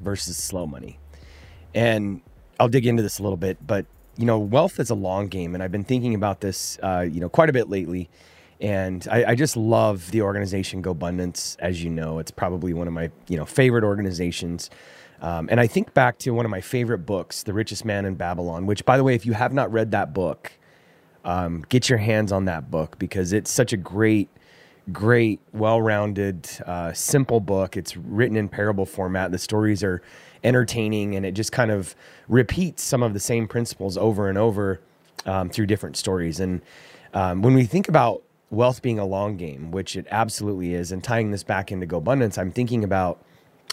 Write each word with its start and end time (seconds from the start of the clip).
versus 0.00 0.36
slow 0.36 0.66
money. 0.66 0.98
And 1.74 2.20
I'll 2.58 2.68
dig 2.68 2.86
into 2.86 3.02
this 3.02 3.18
a 3.18 3.22
little 3.22 3.36
bit, 3.36 3.58
but 3.66 3.86
you 4.16 4.26
know, 4.26 4.38
wealth 4.38 4.80
is 4.80 4.90
a 4.90 4.94
long 4.94 5.28
game. 5.28 5.54
And 5.54 5.62
I've 5.62 5.70
been 5.70 5.84
thinking 5.84 6.14
about 6.14 6.40
this, 6.40 6.78
uh, 6.82 7.06
you 7.08 7.20
know, 7.20 7.28
quite 7.28 7.48
a 7.48 7.52
bit 7.52 7.68
lately. 7.70 8.10
And 8.60 9.06
I, 9.10 9.24
I, 9.26 9.34
just 9.36 9.56
love 9.56 10.10
the 10.10 10.22
organization 10.22 10.82
GoBundance. 10.82 11.56
As 11.60 11.84
you 11.84 11.90
know, 11.90 12.18
it's 12.18 12.32
probably 12.32 12.74
one 12.74 12.88
of 12.88 12.92
my 12.92 13.12
you 13.28 13.36
know 13.36 13.44
favorite 13.44 13.84
organizations. 13.84 14.68
Um, 15.20 15.48
and 15.50 15.60
I 15.60 15.68
think 15.68 15.94
back 15.94 16.18
to 16.18 16.32
one 16.32 16.44
of 16.44 16.50
my 16.50 16.60
favorite 16.60 16.98
books, 16.98 17.44
The 17.44 17.52
Richest 17.52 17.84
Man 17.84 18.04
in 18.04 18.16
Babylon. 18.16 18.66
Which, 18.66 18.84
by 18.84 18.96
the 18.96 19.04
way, 19.04 19.14
if 19.14 19.24
you 19.24 19.32
have 19.34 19.52
not 19.52 19.70
read 19.72 19.92
that 19.92 20.12
book, 20.12 20.50
um, 21.24 21.64
get 21.68 21.88
your 21.88 21.98
hands 21.98 22.32
on 22.32 22.46
that 22.46 22.68
book 22.68 22.98
because 22.98 23.32
it's 23.32 23.50
such 23.50 23.72
a 23.72 23.76
great, 23.76 24.28
great, 24.92 25.40
well-rounded, 25.52 26.48
uh, 26.66 26.92
simple 26.92 27.40
book. 27.40 27.76
It's 27.76 27.96
written 27.96 28.36
in 28.36 28.48
parable 28.48 28.86
format. 28.86 29.32
The 29.32 29.38
stories 29.38 29.82
are 29.82 30.02
entertaining, 30.44 31.14
and 31.14 31.26
it 31.26 31.32
just 31.32 31.52
kind 31.52 31.70
of 31.70 31.94
repeats 32.28 32.82
some 32.82 33.02
of 33.02 33.12
the 33.12 33.20
same 33.20 33.48
principles 33.48 33.96
over 33.96 34.28
and 34.28 34.38
over 34.38 34.80
um, 35.26 35.50
through 35.50 35.66
different 35.66 35.96
stories. 35.96 36.40
And 36.40 36.62
um, 37.14 37.42
when 37.42 37.54
we 37.54 37.64
think 37.64 37.88
about 37.88 38.22
wealth 38.50 38.80
being 38.80 38.98
a 38.98 39.04
long 39.04 39.36
game, 39.36 39.70
which 39.70 39.96
it 39.96 40.06
absolutely 40.10 40.74
is, 40.74 40.92
and 40.92 41.02
tying 41.02 41.30
this 41.30 41.42
back 41.42 41.70
into 41.70 41.86
GoBundance, 41.86 42.38
I'm 42.38 42.50
thinking 42.50 42.84
about 42.84 43.22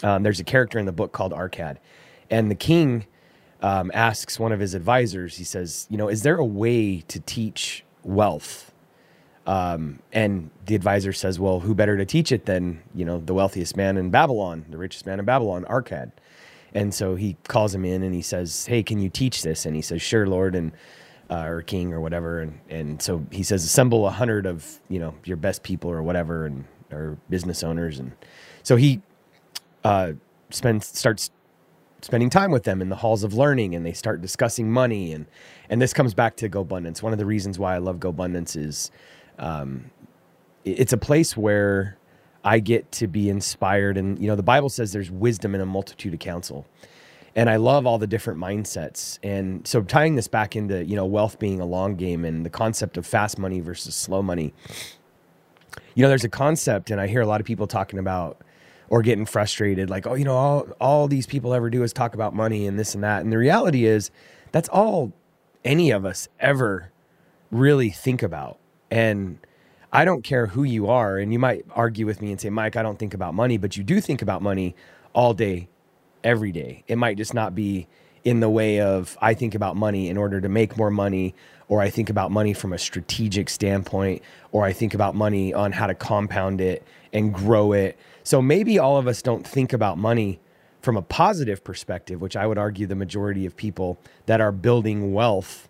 um, 0.02 0.22
there's 0.22 0.40
a 0.40 0.44
character 0.44 0.78
in 0.78 0.86
the 0.86 0.92
book 0.92 1.12
called 1.12 1.32
Arcad, 1.32 1.78
and 2.30 2.50
the 2.50 2.54
king 2.54 3.06
um, 3.62 3.90
asks 3.94 4.38
one 4.38 4.52
of 4.52 4.60
his 4.60 4.74
advisors. 4.74 5.38
He 5.38 5.44
says, 5.44 5.86
"You 5.88 5.96
know, 5.96 6.08
is 6.08 6.22
there 6.22 6.36
a 6.36 6.44
way 6.44 7.00
to 7.08 7.20
teach 7.20 7.84
wealth?" 8.02 8.72
Um, 9.46 10.00
and 10.12 10.50
the 10.66 10.74
advisor 10.74 11.12
says, 11.12 11.38
"Well, 11.38 11.60
who 11.60 11.74
better 11.74 11.96
to 11.96 12.04
teach 12.04 12.32
it 12.32 12.46
than 12.46 12.82
you 12.94 13.04
know 13.04 13.18
the 13.18 13.34
wealthiest 13.34 13.76
man 13.76 13.96
in 13.96 14.10
Babylon, 14.10 14.66
the 14.68 14.78
richest 14.78 15.06
man 15.06 15.18
in 15.18 15.24
Babylon, 15.24 15.64
Arcad?" 15.66 16.12
And 16.74 16.92
so 16.92 17.14
he 17.14 17.36
calls 17.48 17.74
him 17.74 17.84
in 17.84 18.02
and 18.02 18.14
he 18.14 18.22
says, 18.22 18.66
"Hey, 18.66 18.82
can 18.82 19.00
you 19.00 19.08
teach 19.08 19.42
this?" 19.42 19.64
And 19.64 19.76
he 19.76 19.82
says, 19.82 20.02
"Sure, 20.02 20.26
Lord." 20.26 20.54
And 20.54 20.72
uh, 21.30 21.44
or 21.44 21.62
king 21.62 21.92
or 21.92 22.00
whatever. 22.00 22.40
And, 22.40 22.60
and 22.68 23.02
so 23.02 23.26
he 23.30 23.42
says, 23.42 23.64
assemble 23.64 24.06
a 24.06 24.10
hundred 24.10 24.46
of, 24.46 24.80
you 24.88 24.98
know, 24.98 25.14
your 25.24 25.36
best 25.36 25.62
people 25.62 25.90
or 25.90 26.02
whatever, 26.02 26.46
and, 26.46 26.64
or 26.92 27.18
business 27.28 27.62
owners. 27.62 27.98
And 27.98 28.12
so 28.62 28.76
he, 28.76 29.02
uh, 29.84 30.12
spends, 30.50 30.86
starts 30.86 31.30
spending 32.02 32.30
time 32.30 32.50
with 32.50 32.64
them 32.64 32.80
in 32.80 32.88
the 32.88 32.96
halls 32.96 33.24
of 33.24 33.34
learning 33.34 33.74
and 33.74 33.84
they 33.84 33.92
start 33.92 34.20
discussing 34.20 34.70
money. 34.70 35.12
And, 35.12 35.26
and 35.68 35.82
this 35.82 35.92
comes 35.92 36.14
back 36.14 36.36
to 36.36 36.48
GoBundance. 36.48 37.02
One 37.02 37.12
of 37.12 37.18
the 37.18 37.26
reasons 37.26 37.58
why 37.58 37.74
I 37.74 37.78
love 37.78 37.96
GoBundance 37.96 38.56
is, 38.56 38.90
um, 39.38 39.90
it's 40.64 40.92
a 40.92 40.98
place 40.98 41.36
where 41.36 41.96
I 42.44 42.58
get 42.58 42.90
to 42.92 43.06
be 43.06 43.28
inspired. 43.28 43.96
And, 43.96 44.18
you 44.18 44.28
know, 44.28 44.36
the 44.36 44.42
Bible 44.42 44.68
says 44.68 44.92
there's 44.92 45.10
wisdom 45.10 45.54
in 45.54 45.60
a 45.60 45.66
multitude 45.66 46.14
of 46.14 46.20
counsel 46.20 46.66
and 47.36 47.50
I 47.50 47.56
love 47.56 47.86
all 47.86 47.98
the 47.98 48.06
different 48.06 48.40
mindsets. 48.40 49.18
And 49.22 49.66
so 49.66 49.82
tying 49.82 50.16
this 50.16 50.26
back 50.26 50.56
into, 50.56 50.82
you 50.82 50.96
know, 50.96 51.04
wealth 51.04 51.38
being 51.38 51.60
a 51.60 51.66
long 51.66 51.94
game 51.94 52.24
and 52.24 52.46
the 52.46 52.50
concept 52.50 52.96
of 52.96 53.06
fast 53.06 53.38
money 53.38 53.60
versus 53.60 53.94
slow 53.94 54.22
money. 54.22 54.54
You 55.94 56.02
know, 56.02 56.08
there's 56.08 56.24
a 56.24 56.30
concept 56.30 56.90
and 56.90 56.98
I 56.98 57.06
hear 57.06 57.20
a 57.20 57.26
lot 57.26 57.40
of 57.42 57.46
people 57.46 57.66
talking 57.66 57.98
about 57.98 58.40
or 58.88 59.02
getting 59.02 59.26
frustrated 59.26 59.90
like, 59.90 60.06
"Oh, 60.06 60.14
you 60.14 60.24
know, 60.24 60.36
all 60.36 60.68
all 60.80 61.08
these 61.08 61.26
people 61.26 61.52
ever 61.52 61.68
do 61.68 61.82
is 61.82 61.92
talk 61.92 62.14
about 62.14 62.34
money 62.34 62.66
and 62.66 62.78
this 62.78 62.94
and 62.94 63.04
that." 63.04 63.22
And 63.22 63.30
the 63.30 63.38
reality 63.38 63.84
is 63.84 64.10
that's 64.52 64.68
all 64.70 65.12
any 65.64 65.90
of 65.90 66.06
us 66.06 66.28
ever 66.40 66.90
really 67.50 67.90
think 67.90 68.22
about. 68.22 68.58
And 68.96 69.36
I 69.92 70.06
don't 70.06 70.22
care 70.22 70.46
who 70.46 70.64
you 70.64 70.88
are 70.88 71.18
and 71.18 71.30
you 71.30 71.38
might 71.38 71.66
argue 71.74 72.06
with 72.06 72.22
me 72.22 72.30
and 72.30 72.40
say, 72.40 72.48
"Mike, 72.48 72.76
I 72.76 72.82
don't 72.82 72.98
think 72.98 73.12
about 73.12 73.34
money," 73.34 73.58
but 73.58 73.76
you 73.76 73.84
do 73.84 74.00
think 74.00 74.22
about 74.22 74.40
money 74.40 74.74
all 75.12 75.34
day 75.34 75.68
every 76.24 76.50
day. 76.50 76.82
It 76.88 76.96
might 76.96 77.18
just 77.18 77.34
not 77.34 77.54
be 77.54 77.88
in 78.24 78.40
the 78.40 78.48
way 78.48 78.80
of 78.80 79.18
I 79.20 79.34
think 79.34 79.54
about 79.54 79.76
money 79.76 80.08
in 80.08 80.16
order 80.16 80.40
to 80.40 80.48
make 80.48 80.78
more 80.78 80.90
money, 80.90 81.34
or 81.68 81.82
I 81.82 81.90
think 81.90 82.08
about 82.08 82.30
money 82.30 82.54
from 82.54 82.72
a 82.72 82.78
strategic 82.78 83.50
standpoint, 83.50 84.22
or 84.50 84.64
I 84.64 84.72
think 84.72 84.94
about 84.94 85.14
money 85.14 85.52
on 85.52 85.72
how 85.72 85.86
to 85.86 85.94
compound 85.94 86.62
it 86.62 86.82
and 87.12 87.34
grow 87.34 87.72
it. 87.72 87.98
So 88.22 88.40
maybe 88.40 88.78
all 88.78 88.96
of 88.96 89.06
us 89.06 89.20
don't 89.20 89.46
think 89.46 89.74
about 89.74 89.98
money 89.98 90.40
from 90.80 90.96
a 90.96 91.02
positive 91.02 91.62
perspective, 91.62 92.22
which 92.22 92.34
I 92.34 92.46
would 92.46 92.56
argue 92.56 92.86
the 92.86 92.94
majority 92.96 93.44
of 93.44 93.56
people 93.56 93.98
that 94.24 94.40
are 94.40 94.52
building 94.52 95.12
wealth 95.12 95.68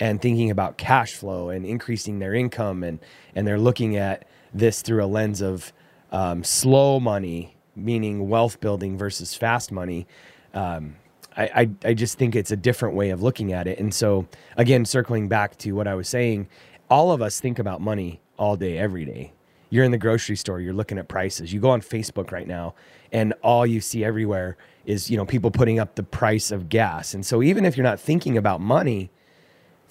and 0.00 0.20
thinking 0.20 0.50
about 0.50 0.78
cash 0.78 1.14
flow 1.14 1.50
and 1.50 1.64
increasing 1.64 2.18
their 2.18 2.34
income 2.34 2.82
and 2.82 2.98
and 3.34 3.46
they're 3.46 3.58
looking 3.58 3.96
at 3.96 4.26
this 4.52 4.82
through 4.82 5.02
a 5.02 5.06
lens 5.06 5.40
of 5.40 5.72
um, 6.10 6.44
slow 6.44 7.00
money 7.00 7.56
meaning 7.74 8.28
wealth 8.28 8.60
building 8.60 8.96
versus 8.96 9.34
fast 9.34 9.72
money. 9.72 10.06
Um, 10.54 10.96
I, 11.36 11.44
I, 11.44 11.88
I 11.88 11.94
just 11.94 12.18
think 12.18 12.36
it's 12.36 12.50
a 12.50 12.56
different 12.56 12.94
way 12.94 13.10
of 13.10 13.22
looking 13.22 13.52
at 13.52 13.66
it. 13.66 13.78
And 13.78 13.94
so, 13.94 14.26
again, 14.56 14.84
circling 14.84 15.28
back 15.28 15.56
to 15.58 15.72
what 15.72 15.86
I 15.86 15.94
was 15.94 16.08
saying, 16.08 16.48
all 16.90 17.12
of 17.12 17.22
us 17.22 17.40
think 17.40 17.58
about 17.58 17.80
money 17.80 18.20
all 18.36 18.56
day, 18.56 18.76
every 18.76 19.04
day. 19.04 19.32
You're 19.70 19.84
in 19.84 19.90
the 19.90 19.98
grocery 19.98 20.36
store, 20.36 20.60
you're 20.60 20.74
looking 20.74 20.98
at 20.98 21.08
prices. 21.08 21.52
You 21.52 21.60
go 21.60 21.70
on 21.70 21.80
Facebook 21.80 22.30
right 22.30 22.46
now, 22.46 22.74
and 23.10 23.32
all 23.42 23.66
you 23.66 23.80
see 23.80 24.04
everywhere 24.04 24.58
is 24.84 25.10
you 25.10 25.16
know 25.16 25.24
people 25.24 25.50
putting 25.50 25.78
up 25.78 25.94
the 25.94 26.02
price 26.02 26.50
of 26.50 26.68
gas. 26.68 27.14
And 27.14 27.24
so, 27.24 27.42
even 27.42 27.64
if 27.64 27.78
you're 27.78 27.84
not 27.84 27.98
thinking 27.98 28.36
about 28.36 28.60
money 28.60 29.10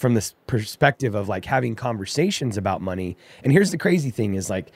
from 0.01 0.15
this 0.15 0.33
perspective 0.47 1.13
of 1.13 1.29
like 1.29 1.45
having 1.45 1.75
conversations 1.75 2.57
about 2.57 2.81
money, 2.81 3.15
and 3.43 3.53
here's 3.53 3.71
the 3.71 3.77
crazy 3.77 4.09
thing 4.09 4.33
is 4.33 4.49
like 4.49 4.71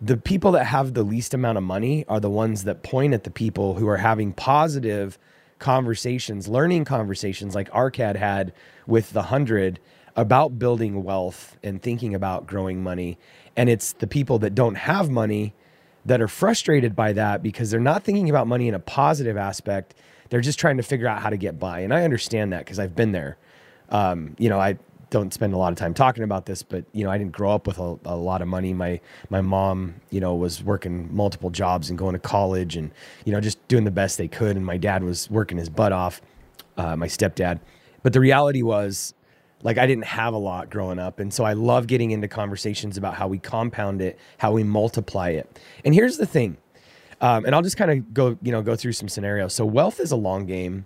the 0.00 0.16
people 0.16 0.52
that 0.52 0.64
have 0.64 0.94
the 0.94 1.02
least 1.02 1.34
amount 1.34 1.58
of 1.58 1.64
money 1.64 2.04
are 2.08 2.20
the 2.20 2.30
ones 2.30 2.62
that 2.64 2.84
point 2.84 3.12
at 3.12 3.24
the 3.24 3.30
people 3.30 3.74
who 3.74 3.88
are 3.88 3.96
having 3.96 4.32
positive 4.32 5.18
conversations, 5.58 6.46
learning 6.46 6.84
conversations 6.84 7.56
like 7.56 7.68
Arcad 7.72 8.16
had 8.16 8.52
with 8.86 9.12
the 9.12 9.22
hundred 9.22 9.80
about 10.14 10.58
building 10.58 11.02
wealth 11.02 11.56
and 11.64 11.82
thinking 11.82 12.14
about 12.14 12.46
growing 12.46 12.80
money. 12.80 13.18
And 13.56 13.68
it's 13.68 13.92
the 13.94 14.06
people 14.06 14.38
that 14.38 14.54
don't 14.54 14.76
have 14.76 15.10
money 15.10 15.54
that 16.06 16.20
are 16.20 16.28
frustrated 16.28 16.94
by 16.94 17.12
that 17.14 17.42
because 17.42 17.70
they're 17.72 17.80
not 17.80 18.04
thinking 18.04 18.30
about 18.30 18.46
money 18.46 18.68
in 18.68 18.74
a 18.74 18.80
positive 18.80 19.36
aspect. 19.36 19.94
They're 20.30 20.40
just 20.40 20.58
trying 20.58 20.76
to 20.76 20.82
figure 20.84 21.08
out 21.08 21.22
how 21.22 21.30
to 21.30 21.36
get 21.36 21.58
by. 21.58 21.80
And 21.80 21.92
I 21.92 22.04
understand 22.04 22.52
that 22.52 22.60
because 22.60 22.78
I've 22.78 22.94
been 22.94 23.10
there. 23.10 23.36
Um, 23.90 24.34
you 24.38 24.48
know, 24.48 24.60
I 24.60 24.78
don't 25.10 25.32
spend 25.32 25.54
a 25.54 25.56
lot 25.56 25.72
of 25.72 25.78
time 25.78 25.94
talking 25.94 26.22
about 26.22 26.46
this, 26.46 26.62
but 26.62 26.84
you 26.92 27.04
know, 27.04 27.10
I 27.10 27.18
didn't 27.18 27.32
grow 27.32 27.52
up 27.52 27.66
with 27.66 27.78
a, 27.78 27.98
a, 28.04 28.16
lot 28.16 28.42
of 28.42 28.48
money. 28.48 28.74
My 28.74 29.00
my 29.30 29.40
mom, 29.40 29.94
you 30.10 30.20
know, 30.20 30.34
was 30.34 30.62
working 30.62 31.14
multiple 31.14 31.50
jobs 31.50 31.88
and 31.88 31.98
going 31.98 32.12
to 32.12 32.18
college, 32.18 32.76
and 32.76 32.90
you 33.24 33.32
know, 33.32 33.40
just 33.40 33.66
doing 33.68 33.84
the 33.84 33.90
best 33.90 34.18
they 34.18 34.28
could. 34.28 34.56
And 34.56 34.64
my 34.64 34.76
dad 34.76 35.02
was 35.02 35.30
working 35.30 35.58
his 35.58 35.68
butt 35.68 35.92
off, 35.92 36.20
uh, 36.76 36.96
my 36.96 37.06
stepdad. 37.06 37.60
But 38.02 38.12
the 38.12 38.20
reality 38.20 38.62
was, 38.62 39.14
like, 39.62 39.78
I 39.78 39.86
didn't 39.86 40.04
have 40.04 40.34
a 40.34 40.38
lot 40.38 40.70
growing 40.70 40.98
up, 40.98 41.20
and 41.20 41.32
so 41.32 41.44
I 41.44 41.54
love 41.54 41.86
getting 41.86 42.10
into 42.10 42.28
conversations 42.28 42.96
about 42.96 43.14
how 43.14 43.28
we 43.28 43.38
compound 43.38 44.02
it, 44.02 44.18
how 44.36 44.52
we 44.52 44.62
multiply 44.62 45.30
it. 45.30 45.58
And 45.84 45.94
here's 45.94 46.18
the 46.18 46.26
thing, 46.26 46.58
um, 47.20 47.46
and 47.46 47.54
I'll 47.54 47.62
just 47.62 47.78
kind 47.78 47.90
of 47.90 48.12
go, 48.12 48.38
you 48.42 48.52
know, 48.52 48.62
go 48.62 48.76
through 48.76 48.92
some 48.92 49.08
scenarios. 49.08 49.54
So 49.54 49.64
wealth 49.64 50.00
is 50.00 50.12
a 50.12 50.16
long 50.16 50.44
game, 50.44 50.84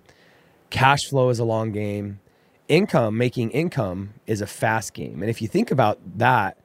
cash 0.70 1.08
flow 1.08 1.28
is 1.28 1.40
a 1.40 1.44
long 1.44 1.72
game 1.72 2.20
income, 2.68 3.16
making 3.16 3.50
income 3.50 4.14
is 4.26 4.40
a 4.40 4.46
fast 4.46 4.94
game. 4.94 5.20
And 5.20 5.30
if 5.30 5.42
you 5.42 5.48
think 5.48 5.70
about 5.70 5.98
that, 6.18 6.58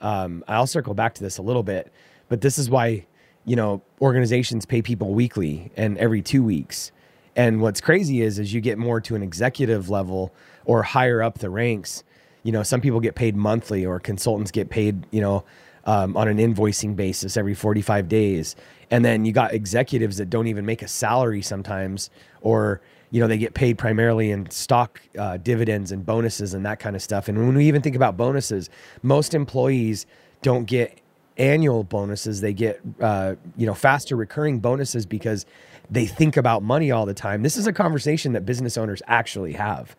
um, 0.00 0.44
I'll 0.48 0.66
circle 0.66 0.94
back 0.94 1.14
to 1.14 1.22
this 1.22 1.38
a 1.38 1.42
little 1.42 1.62
bit, 1.62 1.92
but 2.28 2.40
this 2.40 2.58
is 2.58 2.68
why, 2.68 3.06
you 3.44 3.56
know, 3.56 3.82
organizations 4.00 4.66
pay 4.66 4.82
people 4.82 5.14
weekly 5.14 5.70
and 5.76 5.96
every 5.98 6.22
two 6.22 6.42
weeks. 6.42 6.90
And 7.36 7.60
what's 7.60 7.80
crazy 7.80 8.20
is, 8.20 8.38
as 8.38 8.52
you 8.52 8.60
get 8.60 8.78
more 8.78 9.00
to 9.00 9.14
an 9.14 9.22
executive 9.22 9.88
level 9.88 10.34
or 10.64 10.82
higher 10.82 11.22
up 11.22 11.38
the 11.38 11.50
ranks, 11.50 12.04
you 12.42 12.52
know, 12.52 12.62
some 12.62 12.80
people 12.80 13.00
get 13.00 13.14
paid 13.14 13.36
monthly 13.36 13.86
or 13.86 14.00
consultants 14.00 14.50
get 14.50 14.68
paid, 14.68 15.06
you 15.10 15.20
know, 15.20 15.44
um, 15.84 16.16
on 16.16 16.28
an 16.28 16.38
invoicing 16.38 16.94
basis 16.94 17.36
every 17.36 17.54
45 17.54 18.08
days. 18.08 18.56
And 18.90 19.04
then 19.04 19.24
you 19.24 19.32
got 19.32 19.54
executives 19.54 20.18
that 20.18 20.28
don't 20.30 20.46
even 20.46 20.66
make 20.66 20.82
a 20.82 20.88
salary 20.88 21.42
sometimes, 21.42 22.10
or 22.40 22.80
you 23.12 23.20
know, 23.20 23.26
they 23.26 23.36
get 23.36 23.52
paid 23.52 23.76
primarily 23.76 24.30
in 24.30 24.50
stock 24.50 25.00
uh, 25.18 25.36
dividends 25.36 25.92
and 25.92 26.04
bonuses 26.04 26.54
and 26.54 26.64
that 26.64 26.80
kind 26.80 26.96
of 26.96 27.02
stuff. 27.02 27.28
And 27.28 27.38
when 27.38 27.54
we 27.54 27.68
even 27.68 27.82
think 27.82 27.94
about 27.94 28.16
bonuses, 28.16 28.70
most 29.02 29.34
employees 29.34 30.06
don't 30.40 30.64
get 30.64 30.98
annual 31.36 31.84
bonuses. 31.84 32.40
They 32.40 32.54
get, 32.54 32.80
uh, 33.00 33.34
you 33.54 33.66
know, 33.66 33.74
faster 33.74 34.16
recurring 34.16 34.60
bonuses 34.60 35.04
because 35.04 35.44
they 35.90 36.06
think 36.06 36.38
about 36.38 36.62
money 36.62 36.90
all 36.90 37.04
the 37.04 37.12
time. 37.12 37.42
This 37.42 37.58
is 37.58 37.66
a 37.66 37.72
conversation 37.72 38.32
that 38.32 38.46
business 38.46 38.78
owners 38.78 39.02
actually 39.06 39.52
have. 39.52 39.94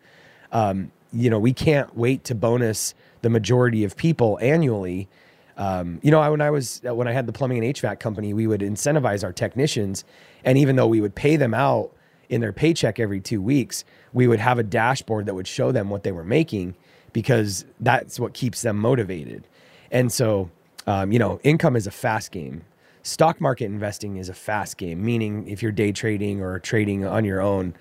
Um, 0.50 0.90
you 1.12 1.30
know, 1.30 1.38
we 1.38 1.52
can't 1.52 1.96
wait 1.96 2.24
to 2.24 2.34
bonus 2.34 2.94
the 3.22 3.30
majority 3.30 3.84
of 3.84 3.96
people 3.96 4.40
annually. 4.42 5.08
Um, 5.56 6.00
you 6.02 6.10
know, 6.10 6.28
when 6.32 6.40
I 6.40 6.50
was 6.50 6.80
when 6.82 7.06
I 7.06 7.12
had 7.12 7.28
the 7.28 7.32
plumbing 7.32 7.64
and 7.64 7.76
HVAC 7.76 8.00
company, 8.00 8.34
we 8.34 8.48
would 8.48 8.60
incentivize 8.60 9.22
our 9.22 9.32
technicians, 9.32 10.04
and 10.44 10.58
even 10.58 10.74
though 10.74 10.88
we 10.88 11.00
would 11.00 11.14
pay 11.14 11.36
them 11.36 11.54
out 11.54 11.92
in 12.34 12.40
their 12.40 12.52
paycheck 12.52 12.98
every 12.98 13.20
two 13.20 13.40
weeks, 13.40 13.84
we 14.12 14.26
would 14.26 14.40
have 14.40 14.58
a 14.58 14.64
dashboard 14.64 15.26
that 15.26 15.36
would 15.36 15.46
show 15.46 15.70
them 15.70 15.88
what 15.88 16.02
they 16.02 16.10
were 16.10 16.24
making 16.24 16.74
because 17.12 17.64
that's 17.78 18.18
what 18.18 18.34
keeps 18.34 18.62
them 18.62 18.76
motivated. 18.76 19.46
And 19.92 20.10
so, 20.10 20.50
um, 20.88 21.12
you 21.12 21.18
know, 21.20 21.38
income 21.44 21.76
is 21.76 21.86
a 21.86 21.92
fast 21.92 22.32
game. 22.32 22.64
Stock 23.04 23.40
market 23.40 23.66
investing 23.66 24.16
is 24.16 24.28
a 24.28 24.34
fast 24.34 24.78
game, 24.78 25.04
meaning 25.04 25.46
if 25.46 25.62
you're 25.62 25.70
day 25.70 25.92
trading 25.92 26.42
or 26.42 26.58
trading 26.58 27.04
on 27.04 27.24
your 27.24 27.40
own. 27.40 27.76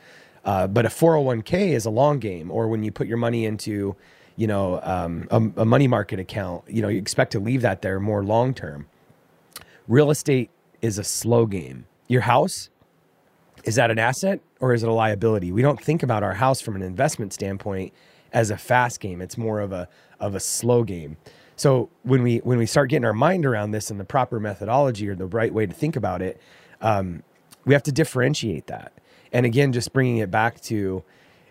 Uh, 0.45 0.67
but 0.67 0.85
a 0.85 0.89
401k 0.89 1.69
is 1.69 1.85
a 1.85 1.89
long 1.89 2.19
game, 2.19 2.51
or 2.51 2.67
when 2.67 2.83
you 2.83 2.91
put 2.91 3.07
your 3.07 3.17
money 3.17 3.45
into, 3.45 3.95
you 4.35 4.45
know, 4.45 4.79
um, 4.83 5.27
a, 5.31 5.61
a 5.61 5.65
money 5.65 5.87
market 5.87 6.19
account, 6.19 6.63
you 6.67 6.83
know, 6.83 6.89
you 6.89 6.99
expect 6.99 7.31
to 7.31 7.39
leave 7.39 7.63
that 7.63 7.81
there 7.81 7.99
more 7.99 8.23
long 8.23 8.53
term. 8.53 8.85
Real 9.87 10.11
estate 10.11 10.51
is 10.79 10.99
a 10.99 11.03
slow 11.03 11.47
game. 11.47 11.85
Your 12.07 12.21
house 12.21 12.69
is 13.63 13.75
that 13.75 13.91
an 13.91 13.99
asset 13.99 14.39
or 14.59 14.73
is 14.73 14.83
it 14.83 14.89
a 14.89 14.93
liability? 14.93 15.51
We 15.51 15.61
don't 15.61 15.81
think 15.81 16.03
about 16.03 16.23
our 16.23 16.33
house 16.33 16.61
from 16.61 16.75
an 16.75 16.81
investment 16.81 17.33
standpoint 17.33 17.93
as 18.31 18.51
a 18.51 18.57
fast 18.57 18.99
game. 18.99 19.21
It's 19.21 19.37
more 19.37 19.59
of 19.59 19.71
a 19.71 19.87
of 20.19 20.35
a 20.35 20.39
slow 20.39 20.83
game. 20.83 21.17
So 21.55 21.89
when 22.03 22.23
we 22.23 22.37
when 22.39 22.57
we 22.57 22.65
start 22.65 22.89
getting 22.89 23.05
our 23.05 23.13
mind 23.13 23.45
around 23.45 23.71
this 23.71 23.91
and 23.91 23.99
the 23.99 24.05
proper 24.05 24.39
methodology 24.39 25.07
or 25.07 25.15
the 25.15 25.25
right 25.25 25.53
way 25.53 25.65
to 25.65 25.73
think 25.73 25.95
about 25.95 26.21
it, 26.21 26.41
um, 26.81 27.23
we 27.65 27.73
have 27.73 27.83
to 27.83 27.91
differentiate 27.91 28.67
that. 28.67 28.93
And 29.31 29.45
again, 29.45 29.71
just 29.71 29.93
bringing 29.93 30.17
it 30.17 30.29
back 30.29 30.61
to, 30.61 31.03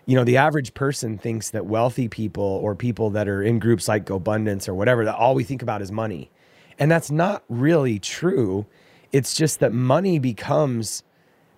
you 0.05 0.15
know, 0.15 0.23
the 0.23 0.37
average 0.37 0.73
person 0.73 1.17
thinks 1.17 1.49
that 1.49 1.65
wealthy 1.65 2.07
people 2.07 2.43
or 2.43 2.75
people 2.75 3.09
that 3.11 3.27
are 3.27 3.41
in 3.41 3.59
groups 3.59 3.87
like 3.87 4.05
GoBundance 4.05 4.67
or 4.67 4.73
whatever 4.73 5.05
that 5.05 5.15
all 5.15 5.35
we 5.35 5.43
think 5.43 5.61
about 5.61 5.81
is 5.81 5.91
money, 5.91 6.29
and 6.77 6.91
that's 6.91 7.09
not 7.09 7.43
really 7.49 7.99
true. 7.99 8.65
It's 9.11 9.33
just 9.33 9.59
that 9.59 9.73
money 9.73 10.19
becomes 10.19 11.03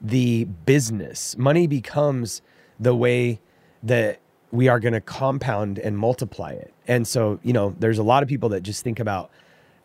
the 0.02 0.46
business. 0.46 1.38
Money 1.38 1.68
becomes 1.68 2.42
the 2.80 2.96
way 2.96 3.40
that 3.84 4.20
we 4.52 4.68
are 4.68 4.80
going 4.80 4.94
to 4.94 5.02
compound 5.02 5.80
and 5.80 5.98
multiply 5.98 6.52
it. 6.52 6.74
And 6.88 7.08
so, 7.08 7.40
you 7.44 7.54
know, 7.54 7.76
there's 7.80 7.98
a 7.98 8.04
lot 8.04 8.24
of 8.24 8.30
people 8.30 8.50
that 8.50 8.62
just 8.62 8.84
think 8.84 9.00
about 9.00 9.32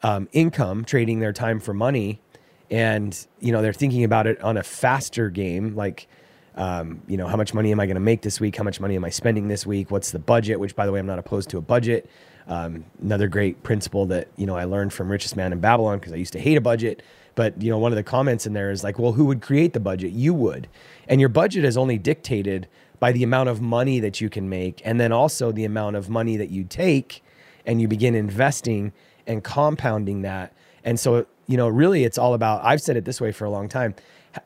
um, 0.03 0.29
income, 0.33 0.85
trading 0.85 1.21
their 1.21 1.33
time 1.33 1.61
for 1.61 1.75
money, 1.75 2.21
and 2.71 3.27
you 3.41 3.51
know 3.53 3.63
they're 3.63 3.73
thinking 3.73 4.05
about 4.05 4.27
it 4.27 4.41
on 4.43 4.57
a 4.57 4.63
faster 4.63 5.31
game, 5.31 5.75
like. 5.75 6.09
Um, 6.57 7.01
you 7.07 7.17
know, 7.17 7.29
how 7.29 7.37
much 7.37 7.55
money 7.55 7.71
am 7.71 7.79
I 7.79 7.87
going 7.87 7.95
to 7.95 8.01
make 8.01 8.23
this 8.23 8.41
week? 8.41 8.57
How 8.57 8.65
much 8.65 8.81
money 8.81 8.97
am 8.97 9.05
I 9.05 9.09
spending 9.09 9.47
this 9.47 9.65
week? 9.65 9.91
What's 9.91 10.11
the 10.11 10.19
budget? 10.19 10.59
Which, 10.59 10.75
by 10.75 10.85
the 10.85 10.91
way, 10.93 10.99
I'm 10.99 11.07
not 11.07 11.19
opposed 11.19 11.49
to 11.51 11.59
a 11.59 11.63
budget. 11.63 12.11
Um, 12.49 12.85
another 13.01 13.29
great 13.29 13.63
principle 13.63 14.05
that 14.07 14.29
you 14.37 14.47
know 14.47 14.57
I 14.57 14.65
learned 14.65 14.93
from 14.93 15.11
Richest 15.11 15.37
Man 15.37 15.53
in 15.53 15.61
Babylon 15.61 16.01
because 16.01 16.13
I 16.13 16.17
used 16.17 16.33
to 16.33 16.41
hate 16.41 16.57
a 16.57 16.61
budget. 16.61 17.03
But 17.35 17.61
you 17.63 17.71
know, 17.71 17.79
one 17.79 17.93
of 17.93 17.97
the 17.97 18.03
comments 18.03 18.47
in 18.47 18.53
there 18.53 18.71
is 18.71 18.85
like, 18.85 18.99
well, 18.99 19.13
who 19.13 19.25
would 19.27 19.43
create 19.43 19.73
the 19.73 19.81
budget? 19.81 20.13
You 20.13 20.35
would. 20.35 20.69
And 21.09 21.21
your 21.21 21.29
budget 21.29 21.65
is 21.65 21.77
only 21.77 21.99
dictated 21.99 22.69
by 22.99 23.13
the 23.13 23.23
amount 23.23 23.49
of 23.49 23.61
money 23.61 23.99
that 24.01 24.21
you 24.21 24.29
can 24.29 24.49
make 24.49 24.83
and 24.85 25.01
then 25.01 25.11
also 25.11 25.51
the 25.51 25.65
amount 25.65 25.97
of 25.97 26.09
money 26.09 26.37
that 26.37 26.51
you 26.51 26.65
take 26.65 27.25
and 27.65 27.81
you 27.81 27.89
begin 27.89 28.15
investing 28.15 28.93
and 29.27 29.43
compounding 29.43 30.23
that. 30.23 30.53
And 30.85 31.01
so, 31.01 31.27
you 31.47 31.57
know, 31.57 31.69
really 31.69 32.05
it's 32.05 32.19
all 32.19 32.35
about 32.35 32.65
I've 32.65 32.83
said 32.83 32.97
it 32.97 33.05
this 33.05 33.21
way 33.21 33.33
for 33.33 33.45
a 33.45 33.51
long 33.51 33.69
time. 33.69 33.95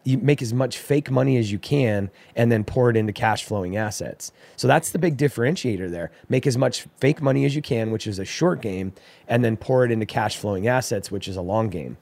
You 0.04 0.16
make 0.16 0.40
as 0.40 0.54
much 0.54 0.78
fake 0.78 1.10
money 1.10 1.36
as 1.36 1.52
you 1.52 1.58
can 1.58 2.10
and 2.34 2.50
then 2.50 2.64
pour 2.64 2.88
it 2.88 2.96
into 2.96 3.12
cash 3.12 3.44
flowing 3.44 3.76
assets. 3.76 4.32
So 4.56 4.66
that's 4.66 4.90
the 4.90 4.98
big 4.98 5.18
differentiator 5.18 5.90
there. 5.90 6.10
Make 6.28 6.46
as 6.46 6.56
much 6.56 6.86
fake 6.98 7.20
money 7.20 7.44
as 7.44 7.54
you 7.54 7.60
can, 7.60 7.90
which 7.90 8.06
is 8.06 8.18
a 8.18 8.24
short 8.24 8.62
game, 8.62 8.94
and 9.28 9.44
then 9.44 9.58
pour 9.58 9.84
it 9.84 9.90
into 9.90 10.06
cash 10.06 10.38
flowing 10.38 10.66
assets, 10.66 11.10
which 11.10 11.28
is 11.28 11.36
a 11.36 11.42
long 11.42 11.68
game. 11.68 11.98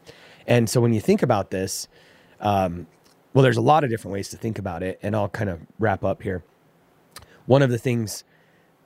And 0.46 0.68
so 0.68 0.80
when 0.80 0.92
you 0.92 1.00
think 1.00 1.22
about 1.22 1.50
this, 1.50 1.88
um, 2.40 2.86
well, 3.32 3.42
there's 3.42 3.56
a 3.56 3.62
lot 3.62 3.84
of 3.84 3.90
different 3.90 4.12
ways 4.12 4.28
to 4.30 4.36
think 4.36 4.58
about 4.58 4.82
it, 4.82 4.98
and 5.02 5.16
I'll 5.16 5.28
kind 5.28 5.48
of 5.48 5.60
wrap 5.78 6.04
up 6.04 6.22
here. 6.22 6.42
One 7.46 7.62
of 7.62 7.70
the 7.70 7.78
things 7.78 8.24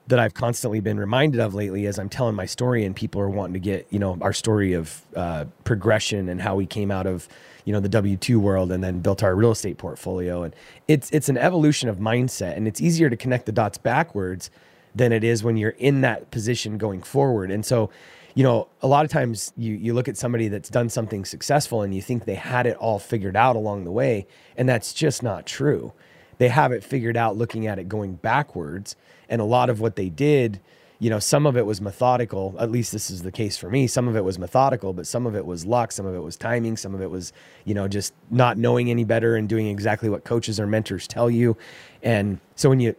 that 0.08 0.20
I've 0.20 0.34
constantly 0.34 0.78
been 0.78 1.00
reminded 1.00 1.40
of 1.40 1.52
lately 1.52 1.84
as 1.86 1.98
I'm 1.98 2.08
telling 2.08 2.36
my 2.36 2.46
story, 2.46 2.84
and 2.84 2.94
people 2.94 3.20
are 3.20 3.28
wanting 3.28 3.54
to 3.54 3.58
get, 3.58 3.86
you 3.90 3.98
know, 3.98 4.16
our 4.20 4.32
story 4.32 4.72
of 4.72 5.02
uh, 5.16 5.46
progression 5.64 6.28
and 6.28 6.40
how 6.40 6.54
we 6.54 6.64
came 6.64 6.92
out 6.92 7.06
of, 7.06 7.28
you 7.64 7.72
know, 7.72 7.80
the 7.80 7.88
W 7.88 8.16
two 8.16 8.38
world 8.38 8.70
and 8.70 8.84
then 8.84 9.00
built 9.00 9.24
our 9.24 9.34
real 9.34 9.50
estate 9.50 9.78
portfolio. 9.78 10.44
And 10.44 10.54
it's 10.86 11.10
it's 11.10 11.28
an 11.28 11.36
evolution 11.36 11.88
of 11.88 11.96
mindset, 11.96 12.56
and 12.56 12.68
it's 12.68 12.80
easier 12.80 13.10
to 13.10 13.16
connect 13.16 13.46
the 13.46 13.52
dots 13.52 13.78
backwards 13.78 14.48
than 14.94 15.10
it 15.12 15.24
is 15.24 15.42
when 15.42 15.56
you're 15.56 15.70
in 15.70 16.02
that 16.02 16.30
position 16.30 16.78
going 16.78 17.02
forward. 17.02 17.50
And 17.50 17.66
so 17.66 17.90
you 18.36 18.42
know, 18.42 18.68
a 18.82 18.86
lot 18.86 19.06
of 19.06 19.10
times 19.10 19.50
you 19.56 19.72
you 19.74 19.94
look 19.94 20.08
at 20.08 20.16
somebody 20.18 20.48
that's 20.48 20.68
done 20.68 20.90
something 20.90 21.24
successful 21.24 21.80
and 21.80 21.94
you 21.94 22.02
think 22.02 22.26
they 22.26 22.34
had 22.34 22.66
it 22.66 22.76
all 22.76 22.98
figured 22.98 23.34
out 23.34 23.56
along 23.56 23.84
the 23.84 23.90
way, 23.90 24.26
and 24.58 24.68
that's 24.68 24.92
just 24.92 25.22
not 25.22 25.46
true. 25.46 25.94
They 26.36 26.48
have 26.48 26.70
it 26.70 26.84
figured 26.84 27.16
out 27.16 27.38
looking 27.38 27.66
at 27.66 27.78
it 27.78 27.88
going 27.88 28.16
backwards, 28.16 28.94
and 29.30 29.40
a 29.40 29.44
lot 29.44 29.70
of 29.70 29.80
what 29.80 29.96
they 29.96 30.10
did, 30.10 30.60
you 30.98 31.08
know, 31.08 31.18
some 31.18 31.46
of 31.46 31.56
it 31.56 31.64
was 31.64 31.80
methodical. 31.80 32.54
At 32.58 32.70
least 32.70 32.92
this 32.92 33.10
is 33.10 33.22
the 33.22 33.32
case 33.32 33.56
for 33.56 33.70
me. 33.70 33.86
Some 33.86 34.06
of 34.06 34.16
it 34.16 34.22
was 34.22 34.38
methodical, 34.38 34.92
but 34.92 35.06
some 35.06 35.24
of 35.24 35.34
it 35.34 35.46
was 35.46 35.64
luck, 35.64 35.90
some 35.90 36.04
of 36.04 36.14
it 36.14 36.20
was 36.20 36.36
timing, 36.36 36.76
some 36.76 36.94
of 36.94 37.00
it 37.00 37.10
was, 37.10 37.32
you 37.64 37.72
know, 37.72 37.88
just 37.88 38.12
not 38.30 38.58
knowing 38.58 38.90
any 38.90 39.04
better 39.04 39.36
and 39.36 39.48
doing 39.48 39.66
exactly 39.66 40.10
what 40.10 40.24
coaches 40.24 40.60
or 40.60 40.66
mentors 40.66 41.06
tell 41.08 41.30
you. 41.30 41.56
And 42.02 42.38
so 42.54 42.68
when 42.68 42.80
you 42.80 42.96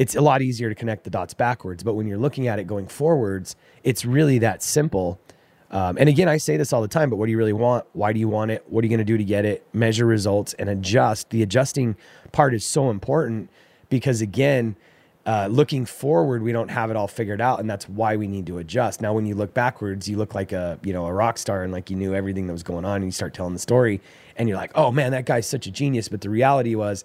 it's 0.00 0.16
a 0.16 0.20
lot 0.22 0.40
easier 0.40 0.70
to 0.70 0.74
connect 0.74 1.04
the 1.04 1.10
dots 1.10 1.34
backwards. 1.34 1.82
But 1.82 1.92
when 1.92 2.06
you're 2.06 2.16
looking 2.16 2.48
at 2.48 2.58
it 2.58 2.66
going 2.66 2.88
forwards, 2.88 3.54
it's 3.84 4.06
really 4.06 4.38
that 4.38 4.62
simple. 4.62 5.20
Um, 5.70 5.98
and 5.98 6.08
again, 6.08 6.26
I 6.26 6.38
say 6.38 6.56
this 6.56 6.72
all 6.72 6.80
the 6.80 6.88
time, 6.88 7.10
but 7.10 7.16
what 7.16 7.26
do 7.26 7.32
you 7.32 7.36
really 7.36 7.52
want? 7.52 7.84
Why 7.92 8.14
do 8.14 8.18
you 8.18 8.26
want 8.26 8.50
it? 8.50 8.64
What 8.66 8.82
are 8.82 8.86
you 8.86 8.88
going 8.88 8.98
to 8.98 9.04
do 9.04 9.18
to 9.18 9.24
get 9.24 9.44
it? 9.44 9.62
Measure 9.74 10.06
results 10.06 10.54
and 10.54 10.70
adjust. 10.70 11.28
The 11.28 11.42
adjusting 11.42 11.96
part 12.32 12.54
is 12.54 12.64
so 12.64 12.88
important 12.88 13.50
because, 13.90 14.22
again, 14.22 14.74
uh, 15.26 15.48
looking 15.50 15.84
forward, 15.84 16.42
we 16.42 16.50
don't 16.50 16.70
have 16.70 16.90
it 16.90 16.96
all 16.96 17.06
figured 17.06 17.42
out, 17.42 17.60
and 17.60 17.68
that's 17.68 17.86
why 17.86 18.16
we 18.16 18.26
need 18.26 18.46
to 18.46 18.56
adjust. 18.56 19.02
Now, 19.02 19.12
when 19.12 19.26
you 19.26 19.34
look 19.34 19.52
backwards, 19.52 20.08
you 20.08 20.16
look 20.16 20.34
like 20.34 20.50
a 20.52 20.78
you 20.82 20.94
know 20.94 21.04
a 21.04 21.12
rock 21.12 21.36
star 21.36 21.62
and 21.62 21.74
like 21.74 21.90
you 21.90 21.96
knew 21.96 22.14
everything 22.14 22.46
that 22.46 22.54
was 22.54 22.62
going 22.62 22.86
on, 22.86 22.96
and 22.96 23.04
you 23.04 23.12
start 23.12 23.34
telling 23.34 23.52
the 23.52 23.58
story, 23.58 24.00
and 24.36 24.48
you're 24.48 24.56
like, 24.56 24.72
oh 24.76 24.90
man, 24.90 25.12
that 25.12 25.26
guy's 25.26 25.46
such 25.46 25.66
a 25.66 25.70
genius. 25.70 26.08
But 26.08 26.22
the 26.22 26.30
reality 26.30 26.74
was, 26.74 27.04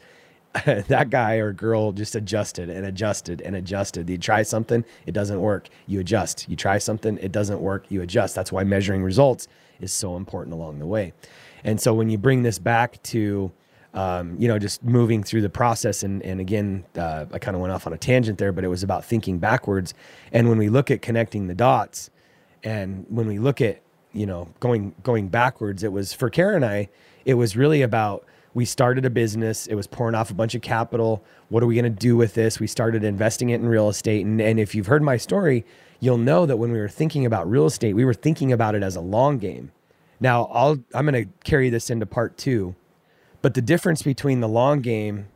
that 0.65 1.09
guy 1.09 1.35
or 1.35 1.51
girl 1.51 1.91
just 1.91 2.15
adjusted 2.15 2.69
and 2.69 2.85
adjusted 2.85 3.41
and 3.41 3.55
adjusted. 3.55 4.09
You 4.09 4.17
try 4.17 4.43
something, 4.43 4.85
it 5.05 5.11
doesn't 5.11 5.41
work. 5.41 5.69
You 5.87 5.99
adjust. 5.99 6.47
You 6.47 6.55
try 6.55 6.77
something, 6.77 7.17
it 7.17 7.31
doesn't 7.31 7.59
work. 7.59 7.85
You 7.89 8.01
adjust. 8.01 8.35
That's 8.35 8.51
why 8.51 8.63
measuring 8.63 9.03
results 9.03 9.47
is 9.81 9.91
so 9.91 10.15
important 10.15 10.53
along 10.53 10.79
the 10.79 10.87
way. 10.87 11.13
And 11.63 11.81
so 11.81 11.93
when 11.93 12.09
you 12.09 12.17
bring 12.17 12.43
this 12.43 12.59
back 12.59 13.01
to, 13.03 13.51
um, 13.93 14.35
you 14.39 14.47
know, 14.47 14.59
just 14.59 14.83
moving 14.83 15.23
through 15.23 15.41
the 15.41 15.49
process, 15.49 16.03
and, 16.03 16.21
and 16.21 16.39
again, 16.39 16.85
uh, 16.95 17.25
I 17.33 17.39
kind 17.39 17.55
of 17.55 17.61
went 17.61 17.73
off 17.73 17.87
on 17.87 17.93
a 17.93 17.97
tangent 17.97 18.37
there, 18.37 18.51
but 18.51 18.63
it 18.63 18.67
was 18.67 18.83
about 18.83 19.03
thinking 19.03 19.39
backwards. 19.39 19.93
And 20.31 20.47
when 20.47 20.57
we 20.57 20.69
look 20.69 20.89
at 20.91 21.01
connecting 21.01 21.47
the 21.47 21.55
dots, 21.55 22.09
and 22.63 23.05
when 23.09 23.27
we 23.27 23.39
look 23.39 23.61
at, 23.61 23.81
you 24.13 24.25
know, 24.25 24.49
going 24.59 24.95
going 25.03 25.27
backwards, 25.27 25.83
it 25.83 25.91
was 25.91 26.13
for 26.13 26.29
Kara 26.29 26.55
and 26.55 26.63
I, 26.63 26.89
it 27.25 27.33
was 27.33 27.57
really 27.57 27.81
about 27.81 28.25
we 28.55 28.63
started 28.63 29.05
a 29.05 29.09
business. 29.09 29.67
It 29.67 29.75
was 29.75 29.85
pouring 29.85 30.15
off 30.15 30.31
a 30.31 30.33
bunch 30.33 30.55
of 30.55 30.61
capital. 30.61 31.23
What 31.49 31.61
are 31.61 31.67
we 31.67 31.75
going 31.75 31.83
to 31.83 31.89
do 31.89 32.15
with 32.15 32.33
this? 32.33 32.57
We 32.57 32.67
started 32.67 33.03
investing 33.03 33.49
it 33.49 33.55
in 33.55 33.67
real 33.67 33.89
estate. 33.89 34.25
And, 34.25 34.41
and 34.41 34.59
if 34.59 34.73
you've 34.73 34.87
heard 34.87 35.03
my 35.03 35.17
story, 35.17 35.65
you'll 35.99 36.17
know 36.17 36.45
that 36.45 36.55
when 36.55 36.71
we 36.71 36.79
were 36.79 36.87
thinking 36.87 37.25
about 37.25 37.49
real 37.49 37.65
estate, 37.65 37.93
we 37.93 38.05
were 38.05 38.13
thinking 38.13 38.53
about 38.53 38.73
it 38.73 38.81
as 38.81 38.95
a 38.95 39.01
long 39.01 39.39
game. 39.39 39.73
Now, 40.21 40.45
I'll, 40.45 40.77
I'm 40.93 41.05
going 41.05 41.25
to 41.25 41.29
carry 41.43 41.69
this 41.69 41.89
into 41.89 42.05
part 42.05 42.37
two. 42.37 42.75
But 43.41 43.55
the 43.55 43.61
difference 43.61 44.01
between 44.01 44.39
the 44.39 44.47
long 44.47 44.79
game, 44.79 45.27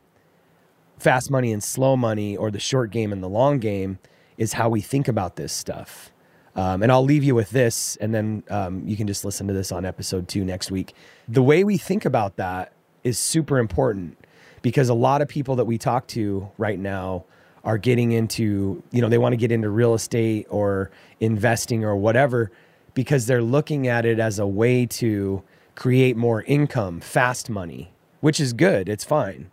fast 0.98 1.30
money 1.30 1.52
and 1.52 1.62
slow 1.62 1.98
money, 1.98 2.38
or 2.38 2.50
the 2.50 2.60
short 2.60 2.90
game 2.90 3.12
and 3.12 3.22
the 3.22 3.30
long 3.30 3.60
game 3.60 4.00
is 4.38 4.54
how 4.54 4.70
we 4.70 4.80
think 4.80 5.10
about 5.10 5.36
this 5.36 5.52
stuff. 5.52 6.14
Um, 6.56 6.82
and 6.82 6.92
I'll 6.92 7.04
leave 7.04 7.26
you 7.26 7.36
with 7.36 7.50
this, 7.52 7.98
and 7.98 8.16
then 8.16 8.44
um, 8.50 8.88
you 8.88 8.96
can 8.96 9.08
just 9.08 9.26
listen 9.26 9.46
to 9.48 9.54
this 9.54 9.74
on 9.74 9.86
episode 9.86 10.30
two 10.30 10.46
next 10.46 10.72
week. 10.72 10.94
The 11.28 11.44
way 11.44 11.66
we 11.66 11.78
think 11.78 12.06
about 12.06 12.38
that 12.38 12.72
is 13.04 13.18
super 13.18 13.58
important 13.60 14.18
because 14.62 14.90
a 14.90 14.94
lot 14.94 15.22
of 15.22 15.28
people 15.28 15.56
that 15.56 15.66
we 15.66 15.78
talk 15.78 16.08
to 16.08 16.50
right 16.58 16.80
now 16.80 17.26
are 17.64 17.78
getting 17.78 18.12
into, 18.12 18.82
you 18.92 19.02
know, 19.02 19.10
they 19.10 19.18
want 19.18 19.34
to 19.34 19.38
get 19.38 19.52
into 19.52 19.70
real 19.70 19.94
estate 19.94 20.48
or 20.50 20.92
investing 21.20 21.84
or 21.84 21.96
whatever 21.96 22.52
because 22.94 23.26
they're 23.26 23.42
looking 23.42 23.88
at 23.88 24.06
it 24.06 24.20
as 24.20 24.40
a 24.40 24.48
way 24.48 24.86
to 24.86 25.44
create 25.76 26.18
more 26.18 26.44
income, 26.44 27.00
fast 27.00 27.50
money, 27.50 27.92
which 28.22 28.40
is 28.40 28.54
good. 28.54 28.90
It's 28.90 29.04
fine. 29.04 29.52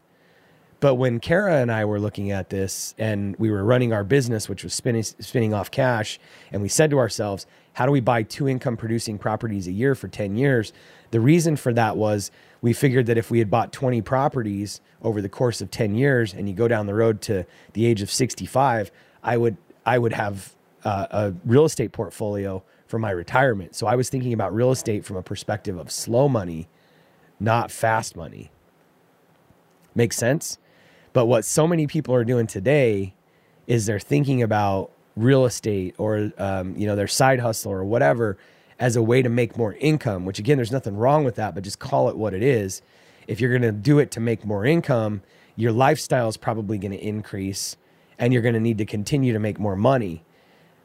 But 0.81 0.97
when 0.97 1.21
Kara 1.21 1.57
and 1.57 1.73
I 1.73 1.85
were 1.85 1.99
looking 1.99 2.31
at 2.31 2.50
this 2.50 2.95
and 2.99 3.35
we 3.37 3.50
were 3.50 3.65
running 3.65 3.93
our 3.93 4.05
business, 4.05 4.49
which 4.49 4.62
was 4.62 4.75
spinning, 4.75 5.03
spinning 5.03 5.55
off 5.55 5.71
cash, 5.71 6.19
and 6.53 6.62
we 6.62 6.69
said 6.69 6.91
to 6.91 6.99
ourselves, 6.99 7.47
how 7.76 7.85
do 7.85 7.92
we 7.92 8.00
buy 8.00 8.23
two 8.23 8.49
income 8.49 8.75
producing 8.75 9.18
properties 9.18 9.66
a 9.66 9.71
year 9.71 9.95
for 9.95 10.09
10 10.09 10.35
years? 10.35 10.73
The 11.11 11.21
reason 11.21 11.56
for 11.56 11.75
that 11.75 11.99
was 11.99 12.30
we 12.62 12.73
figured 12.73 13.04
that 13.04 13.18
if 13.18 13.30
we 13.30 13.38
had 13.38 13.50
bought 13.50 13.71
20 13.71 14.00
properties 14.00 14.80
over 15.02 15.21
the 15.21 15.28
course 15.28 15.61
of 15.61 15.71
10 15.71 15.95
years 15.95 16.33
and 16.33 16.49
you 16.49 16.54
go 16.54 16.68
down 16.68 16.87
the 16.87 16.95
road 16.95 17.21
to 17.23 17.45
the 17.75 17.85
age 17.85 18.00
of 18.00 18.11
65, 18.11 18.90
I 19.23 19.37
would, 19.37 19.59
I 19.85 19.99
would 19.99 20.14
have 20.14 20.56
uh, 20.85 21.06
a 21.11 21.35
real 21.45 21.66
estate 21.66 21.92
portfolio 21.92 22.62
for 22.87 22.99
my 22.99 23.11
retirement. 23.11 23.75
So 23.75 23.87
I 23.87 23.95
was 23.95 24.09
thinking 24.09 24.33
about 24.33 24.54
real 24.54 24.71
estate 24.71 25.04
from 25.04 25.18
a 25.18 25.23
perspective 25.23 25.76
of 25.76 25.90
slow 25.90 26.30
money, 26.30 26.68
not 27.38 27.71
fast 27.71 28.16
money. 28.16 28.50
Makes 29.95 30.16
sense? 30.16 30.56
But 31.12 31.26
what 31.26 31.45
so 31.45 31.66
many 31.66 31.87
people 31.87 32.14
are 32.14 32.25
doing 32.25 32.47
today 32.47 33.12
is 33.66 33.85
they're 33.85 34.00
thinking 34.00 34.42
about 34.42 34.92
real 35.17 35.47
estate 35.47 35.95
or 35.99 36.31
um, 36.39 36.77
you 36.77 36.87
know 36.87 36.95
their 36.95 37.09
side 37.09 37.41
hustle 37.41 37.73
or 37.73 37.85
whatever 37.85 38.39
as 38.79 38.95
a 38.95 39.03
way 39.03 39.23
to 39.23 39.29
make 39.29 39.57
more 39.57 39.75
income. 39.75 40.25
Which 40.25 40.39
again, 40.39 40.57
there's 40.59 40.73
nothing 40.73 40.97
wrong 40.97 41.25
with 41.25 41.37
that, 41.37 41.55
but 41.55 41.65
just 41.65 41.79
call 41.79 42.09
it 42.09 42.17
what 42.17 42.35
it 42.35 42.43
is. 42.43 42.83
If 43.27 43.41
you're 43.41 43.51
going 43.51 43.63
to 43.63 43.73
do 43.73 43.99
it 43.99 44.11
to 44.13 44.21
make 44.21 44.45
more 44.45 44.65
income, 44.65 45.23
your 45.57 45.73
lifestyle 45.73 46.29
is 46.29 46.37
probably 46.37 46.79
going 46.79 46.93
to 46.93 47.03
increase, 47.03 47.77
and 48.19 48.33
you're 48.33 48.43
going 48.43 48.55
to 48.55 48.61
need 48.61 48.79
to 48.79 48.85
continue 48.85 49.33
to 49.33 49.41
make 49.41 49.59
more 49.59 49.75
money. 49.75 50.23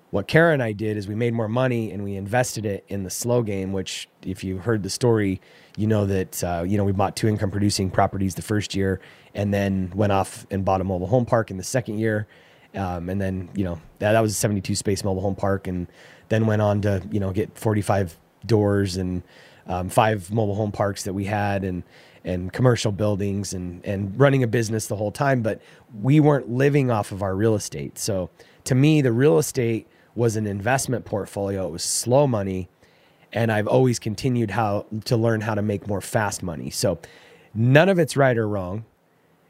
What 0.09 0.27
Kara 0.27 0.51
and 0.53 0.61
I 0.61 0.73
did 0.73 0.97
is 0.97 1.07
we 1.07 1.15
made 1.15 1.33
more 1.33 1.47
money 1.47 1.89
and 1.91 2.03
we 2.03 2.15
invested 2.15 2.65
it 2.65 2.83
in 2.89 3.03
the 3.03 3.09
slow 3.09 3.43
game. 3.43 3.71
Which, 3.71 4.09
if 4.23 4.43
you 4.43 4.57
heard 4.57 4.83
the 4.83 4.89
story, 4.89 5.39
you 5.77 5.87
know 5.87 6.05
that 6.05 6.43
uh, 6.43 6.63
you 6.65 6.77
know 6.77 6.83
we 6.83 6.91
bought 6.91 7.15
two 7.15 7.27
income 7.27 7.51
producing 7.51 7.89
properties 7.89 8.35
the 8.35 8.41
first 8.41 8.75
year 8.75 8.99
and 9.33 9.53
then 9.53 9.91
went 9.95 10.11
off 10.11 10.45
and 10.51 10.65
bought 10.65 10.81
a 10.81 10.83
mobile 10.83 11.07
home 11.07 11.25
park 11.25 11.51
in 11.51 11.57
the 11.57 11.63
second 11.63 11.99
year. 11.99 12.27
Um, 12.75 13.09
and 13.09 13.21
then, 13.21 13.49
you 13.55 13.63
know, 13.63 13.81
that, 13.99 14.13
that 14.13 14.21
was 14.21 14.31
a 14.31 14.35
72 14.35 14.75
space 14.75 15.03
mobile 15.03 15.21
home 15.21 15.35
park. 15.35 15.67
And 15.67 15.87
then 16.29 16.45
went 16.45 16.61
on 16.61 16.81
to, 16.81 17.01
you 17.11 17.19
know, 17.19 17.31
get 17.31 17.57
45 17.57 18.17
doors 18.45 18.97
and 18.97 19.23
um, 19.67 19.89
five 19.89 20.31
mobile 20.31 20.55
home 20.55 20.71
parks 20.71 21.03
that 21.03 21.13
we 21.13 21.25
had 21.25 21.63
and, 21.63 21.83
and 22.23 22.53
commercial 22.53 22.91
buildings 22.91 23.53
and, 23.53 23.85
and 23.85 24.17
running 24.19 24.43
a 24.43 24.47
business 24.47 24.87
the 24.87 24.95
whole 24.95 25.11
time. 25.11 25.41
But 25.41 25.61
we 26.01 26.19
weren't 26.19 26.49
living 26.49 26.89
off 26.89 27.11
of 27.11 27.21
our 27.21 27.35
real 27.35 27.55
estate. 27.55 27.97
So 27.97 28.29
to 28.65 28.75
me, 28.75 29.01
the 29.01 29.11
real 29.11 29.37
estate 29.37 29.87
was 30.15 30.35
an 30.35 30.47
investment 30.47 31.05
portfolio. 31.05 31.67
It 31.67 31.71
was 31.71 31.83
slow 31.83 32.27
money. 32.27 32.69
And 33.33 33.51
I've 33.51 33.67
always 33.67 33.97
continued 33.97 34.51
how 34.51 34.85
to 35.05 35.15
learn 35.15 35.41
how 35.41 35.55
to 35.55 35.61
make 35.61 35.87
more 35.87 36.01
fast 36.01 36.43
money. 36.43 36.69
So 36.69 36.99
none 37.53 37.87
of 37.87 37.97
it's 37.97 38.17
right 38.17 38.37
or 38.37 38.47
wrong. 38.47 38.85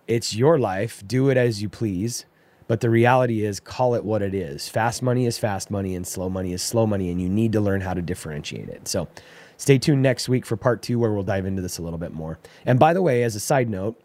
It's 0.08 0.36
your 0.36 0.60
life. 0.60 1.04
Do 1.06 1.30
it 1.30 1.38
as 1.38 1.62
you 1.62 1.70
please. 1.70 2.26
But 2.72 2.80
the 2.80 2.90
reality 2.90 3.44
is, 3.44 3.60
call 3.60 3.96
it 3.96 4.06
what 4.06 4.22
it 4.22 4.34
is. 4.34 4.70
Fast 4.70 5.02
money 5.02 5.26
is 5.26 5.38
fast 5.38 5.70
money, 5.70 5.94
and 5.94 6.08
slow 6.08 6.30
money 6.30 6.54
is 6.54 6.64
slow 6.64 6.88
money, 6.88 7.12
and 7.12 7.22
you 7.22 7.28
need 7.28 7.52
to 7.52 7.60
learn 7.60 7.82
how 7.82 7.94
to 7.94 8.02
differentiate 8.02 8.70
it. 8.70 8.88
So, 8.88 9.10
stay 9.58 9.78
tuned 9.78 10.02
next 10.02 10.30
week 10.30 10.46
for 10.46 10.56
part 10.56 10.82
two, 10.82 10.98
where 10.98 11.12
we'll 11.12 11.24
dive 11.24 11.46
into 11.46 11.62
this 11.62 11.80
a 11.80 11.82
little 11.82 12.00
bit 12.00 12.14
more. 12.14 12.40
And 12.66 12.80
by 12.80 12.94
the 12.94 13.02
way, 13.02 13.24
as 13.24 13.36
a 13.36 13.42
side 13.42 13.70
note, 13.70 14.02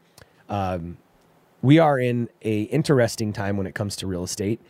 um, 0.48 0.96
we 1.62 1.78
are 1.78 1.96
in 1.96 2.28
a 2.42 2.62
interesting 2.62 3.32
time 3.32 3.56
when 3.56 3.68
it 3.68 3.76
comes 3.76 3.94
to 3.98 4.08
real 4.08 4.24
estate. 4.24 4.60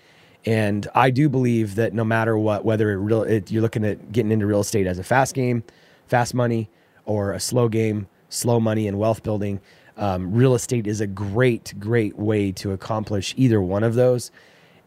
And 0.45 0.87
I 0.95 1.09
do 1.09 1.31
believe 1.31 1.77
that 1.77 1.95
no 1.95 2.05
matter 2.05 2.37
what, 2.37 2.67
whether 2.67 2.91
it 2.91 2.97
real, 2.97 3.23
it, 3.23 3.51
you're 3.51 3.63
looking 3.63 3.87
at 3.87 4.13
getting 4.13 4.31
into 4.31 4.45
real 4.45 4.61
estate 4.61 4.87
as 4.87 4.99
a 4.99 5.05
fast 5.05 5.35
game, 5.35 5.65
fast 6.07 6.35
money, 6.35 6.69
or 7.07 7.33
a 7.33 7.41
slow 7.41 7.71
game, 7.71 8.09
slow 8.29 8.61
money 8.61 8.89
and 8.89 8.99
wealth 8.99 9.23
building, 9.23 9.59
um, 9.97 10.33
real 10.33 10.55
estate 10.55 10.87
is 10.87 11.01
a 11.01 11.07
great, 11.07 11.75
great 11.79 12.17
way 12.19 12.53
to 12.53 12.73
accomplish 12.73 13.35
either 13.37 13.61
one 13.61 13.83
of 13.83 13.95
those. 13.95 14.31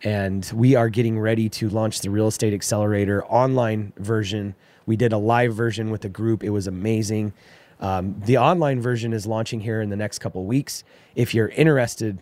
And 0.04 0.50
we 0.54 0.76
are 0.76 0.90
getting 0.90 1.20
ready 1.20 1.50
to 1.50 1.70
launch 1.70 2.02
the 2.02 2.10
Real 2.10 2.28
Estate 2.28 2.54
Accelerator 2.54 3.26
online 3.26 3.92
version. 3.98 4.56
We 4.86 4.96
did 4.96 5.12
a 5.12 5.18
live 5.18 5.54
version 5.54 5.90
with 5.90 6.06
a 6.06 6.10
group, 6.10 6.44
it 6.44 6.52
was 6.52 6.68
amazing. 6.68 7.34
Um, 7.82 8.20
the 8.26 8.38
online 8.38 8.82
version 8.82 9.14
is 9.14 9.26
launching 9.26 9.62
here 9.62 9.82
in 9.82 9.90
the 9.90 9.96
next 9.96 10.20
couple 10.20 10.46
weeks. 10.46 10.84
If 11.16 11.34
you're 11.34 11.50
interested 11.50 12.20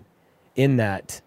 in 0.55 0.77
that, 0.77 1.21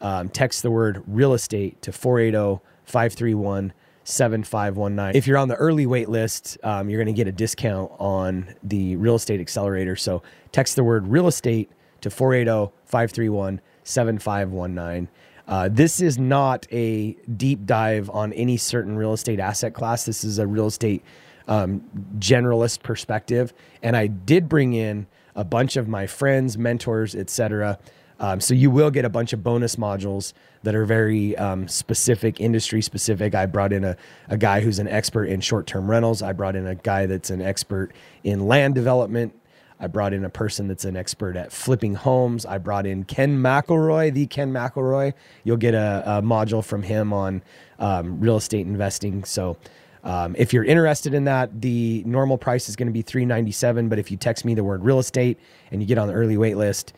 um, 0.00 0.28
text 0.28 0.62
the 0.62 0.70
word 0.70 1.02
real 1.06 1.34
estate 1.34 1.80
to 1.82 1.92
480 1.92 2.60
531 2.84 3.72
7519. 4.06 5.16
If 5.16 5.26
you're 5.26 5.36
on 5.36 5.48
the 5.48 5.56
early 5.56 5.84
wait 5.84 6.08
list, 6.08 6.58
um, 6.62 6.88
you're 6.88 7.02
going 7.02 7.12
to 7.12 7.18
get 7.18 7.26
a 7.26 7.32
discount 7.32 7.90
on 7.98 8.54
the 8.62 8.94
real 8.96 9.16
estate 9.16 9.40
accelerator. 9.40 9.96
So 9.96 10.22
text 10.52 10.76
the 10.76 10.84
word 10.84 11.08
real 11.08 11.26
estate 11.26 11.70
to 12.02 12.10
480 12.10 12.72
531 12.84 13.60
7519. 13.82 15.08
Uh, 15.48 15.68
this 15.70 16.00
is 16.00 16.18
not 16.18 16.66
a 16.72 17.14
deep 17.36 17.66
dive 17.66 18.08
on 18.10 18.32
any 18.34 18.56
certain 18.56 18.96
real 18.96 19.12
estate 19.12 19.40
asset 19.40 19.74
class. 19.74 20.04
This 20.04 20.22
is 20.22 20.38
a 20.38 20.46
real 20.46 20.66
estate 20.66 21.02
um, 21.48 21.82
generalist 22.18 22.84
perspective. 22.84 23.52
And 23.82 23.96
I 23.96 24.06
did 24.06 24.48
bring 24.48 24.72
in 24.72 25.08
a 25.34 25.44
bunch 25.44 25.76
of 25.76 25.88
my 25.88 26.06
friends, 26.06 26.56
mentors, 26.56 27.16
etc. 27.16 27.78
Um, 28.18 28.40
so 28.40 28.54
you 28.54 28.70
will 28.70 28.90
get 28.90 29.04
a 29.04 29.08
bunch 29.08 29.32
of 29.32 29.42
bonus 29.42 29.76
modules 29.76 30.32
that 30.62 30.74
are 30.74 30.84
very 30.84 31.36
um, 31.36 31.68
specific, 31.68 32.40
industry 32.40 32.80
specific. 32.80 33.34
I 33.34 33.46
brought 33.46 33.72
in 33.72 33.84
a, 33.84 33.96
a 34.28 34.38
guy 34.38 34.60
who's 34.60 34.78
an 34.78 34.88
expert 34.88 35.24
in 35.24 35.40
short 35.40 35.66
term 35.66 35.90
rentals. 35.90 36.22
I 36.22 36.32
brought 36.32 36.56
in 36.56 36.66
a 36.66 36.74
guy 36.74 37.06
that's 37.06 37.30
an 37.30 37.42
expert 37.42 37.92
in 38.24 38.46
land 38.46 38.74
development. 38.74 39.34
I 39.78 39.88
brought 39.88 40.14
in 40.14 40.24
a 40.24 40.30
person 40.30 40.68
that's 40.68 40.86
an 40.86 40.96
expert 40.96 41.36
at 41.36 41.52
flipping 41.52 41.94
homes. 41.94 42.46
I 42.46 42.56
brought 42.58 42.86
in 42.86 43.04
Ken 43.04 43.38
McElroy, 43.38 44.12
the 44.12 44.26
Ken 44.26 44.50
McElroy. 44.50 45.12
You'll 45.44 45.58
get 45.58 45.74
a, 45.74 46.02
a 46.06 46.22
module 46.22 46.64
from 46.64 46.82
him 46.82 47.12
on 47.12 47.42
um, 47.78 48.18
real 48.18 48.36
estate 48.36 48.66
investing. 48.66 49.24
So 49.24 49.58
um, 50.02 50.34
if 50.38 50.54
you're 50.54 50.64
interested 50.64 51.12
in 51.12 51.24
that, 51.24 51.60
the 51.60 52.02
normal 52.06 52.38
price 52.38 52.70
is 52.70 52.76
going 52.76 52.86
to 52.86 52.92
be 52.92 53.02
397. 53.02 53.90
But 53.90 53.98
if 53.98 54.10
you 54.10 54.16
text 54.16 54.46
me 54.46 54.54
the 54.54 54.64
word 54.64 54.82
real 54.82 54.98
estate 54.98 55.38
and 55.70 55.82
you 55.82 55.86
get 55.86 55.98
on 55.98 56.08
the 56.08 56.14
early 56.14 56.38
wait 56.38 56.56
list, 56.56 56.94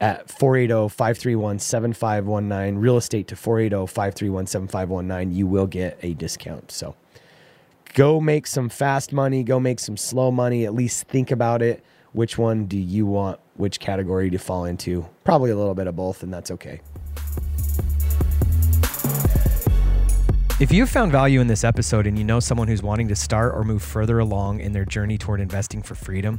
at 0.00 0.28
480-531-7519 0.28 2.80
real 2.80 2.96
estate 2.96 3.28
to 3.28 3.34
480-531-7519 3.34 5.34
you 5.34 5.46
will 5.46 5.66
get 5.66 5.98
a 6.02 6.14
discount. 6.14 6.72
So 6.72 6.96
go 7.94 8.18
make 8.20 8.46
some 8.46 8.70
fast 8.70 9.12
money 9.12 9.42
go 9.42 9.60
make 9.60 9.80
some 9.80 9.96
slow 9.96 10.30
money 10.30 10.64
at 10.64 10.72
least 10.74 11.08
think 11.08 11.30
about 11.30 11.62
it. 11.62 11.84
Which 12.12 12.38
one 12.38 12.66
do 12.66 12.78
you 12.78 13.06
want 13.06 13.38
which 13.54 13.78
category 13.78 14.30
to 14.30 14.38
fall 14.38 14.64
into? 14.64 15.06
Probably 15.24 15.50
a 15.50 15.56
little 15.56 15.74
bit 15.74 15.86
of 15.86 15.96
both 15.96 16.22
and 16.22 16.32
that's 16.32 16.50
okay. 16.50 16.80
If 20.60 20.72
you've 20.72 20.90
found 20.90 21.10
value 21.10 21.40
in 21.40 21.46
this 21.46 21.64
episode 21.64 22.06
and 22.06 22.18
you 22.18 22.24
know 22.24 22.38
someone 22.38 22.68
who's 22.68 22.82
wanting 22.82 23.08
to 23.08 23.16
start 23.16 23.54
or 23.54 23.64
move 23.64 23.82
further 23.82 24.18
along 24.18 24.60
in 24.60 24.72
their 24.72 24.84
journey 24.84 25.16
toward 25.16 25.40
investing 25.40 25.82
for 25.82 25.94
freedom, 25.94 26.38